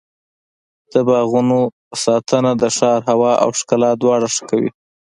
د 0.91 0.93
باغونو 1.07 1.59
ساتنه 2.03 2.51
د 2.61 2.63
ښار 2.77 2.99
هوا 3.11 3.33
او 3.43 3.49
ښکلا 3.59 3.91
دواړه 4.01 4.27
ښه 4.35 4.43
کوي. 4.49 4.69